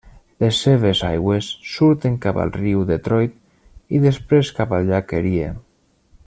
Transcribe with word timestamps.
Les 0.43 0.59
seves 0.67 1.01
aigües 1.09 1.49
surten 1.73 2.15
cap 2.25 2.39
al 2.45 2.53
riu 2.57 2.81
Detroit 2.93 3.37
i 3.99 4.03
després 4.07 4.53
cap 4.61 4.75
al 4.79 4.89
Llac 4.91 5.15
Erie. 5.21 5.53